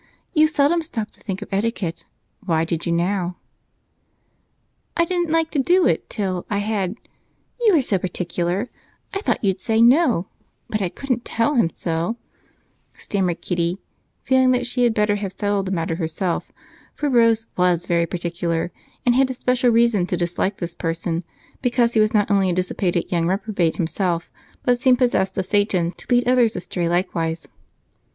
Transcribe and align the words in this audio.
You 0.33 0.47
seldom 0.47 0.81
stop 0.81 1.11
to 1.11 1.19
think 1.19 1.43
of 1.43 1.49
etiquette 1.51 2.05
why 2.43 2.65
did 2.65 2.87
you 2.87 2.91
now?" 2.91 3.37
"I 4.97 5.05
didn't 5.05 5.29
like 5.29 5.51
to 5.51 5.59
do 5.59 5.85
it 5.85 6.09
till 6.09 6.43
I 6.49 6.57
had 6.57 6.95
you 7.63 7.77
are 7.77 7.83
so 7.83 7.99
particular 7.99 8.71
I 9.13 9.21
thought 9.21 9.43
you'd 9.43 9.59
say 9.61 9.79
'no,' 9.79 10.25
but 10.71 10.81
I 10.81 10.89
couldn't 10.89 11.23
tell 11.23 11.53
him 11.53 11.69
so," 11.75 12.17
stammered 12.97 13.43
Kitty, 13.43 13.77
feeling 14.23 14.49
that 14.53 14.65
she 14.65 14.85
had 14.85 14.95
better 14.95 15.17
have 15.17 15.33
settled 15.33 15.67
the 15.67 15.71
matter 15.71 15.97
herself, 15.97 16.51
for 16.95 17.07
Rose 17.07 17.45
was 17.55 17.85
very 17.85 18.07
particular 18.07 18.71
and 19.05 19.13
had 19.13 19.29
especial 19.29 19.69
reason 19.69 20.07
to 20.07 20.17
dislike 20.17 20.57
this 20.57 20.73
person 20.73 21.23
because 21.61 21.93
he 21.93 21.99
was 21.99 22.11
not 22.11 22.31
only 22.31 22.49
a 22.49 22.53
dissipated 22.53 23.11
young 23.11 23.27
reprobate 23.27 23.75
himself 23.75 24.31
but 24.63 24.79
seemed 24.79 24.97
possessed 24.97 25.37
of 25.37 25.45
Satan 25.45 25.91
to 25.91 26.07
lead 26.09 26.27
others 26.27 26.55
astray 26.55 26.89
likewise. 26.89 27.47